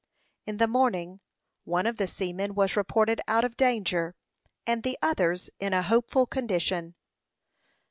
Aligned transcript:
In 0.47 0.57
the 0.57 0.65
morning 0.65 1.19
one 1.63 1.85
of 1.85 1.97
the 1.97 2.07
seamen 2.07 2.55
was 2.55 2.75
reported 2.75 3.21
out 3.27 3.45
of 3.45 3.55
danger, 3.55 4.15
and 4.65 4.81
the 4.81 4.97
others 4.99 5.51
in 5.59 5.73
a 5.75 5.83
hopeful 5.83 6.25
condition. 6.25 6.95